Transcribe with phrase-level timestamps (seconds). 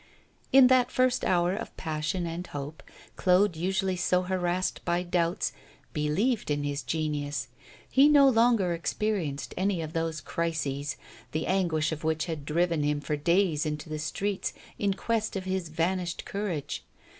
[0.51, 2.81] In that first hour of passion and hope,
[3.17, 5.53] Claude, usually so harassed by doubts,
[5.93, 7.49] believed in his genius.
[7.87, 10.97] He no longer experienced any of those crises,
[11.33, 15.43] the anguish of which had driven him for days into the streets in quest of
[15.45, 16.83] his vanished courage.